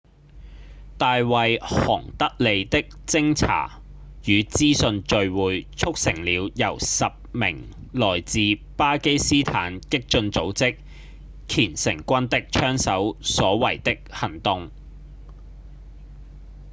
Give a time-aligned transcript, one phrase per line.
[0.97, 3.81] 大衛·韓德利的偵查
[4.25, 8.39] 與資訊聚會促成了由10名來自
[8.77, 10.77] 巴基斯坦激進組織
[11.47, 14.71] 虔誠軍的槍手所為的行動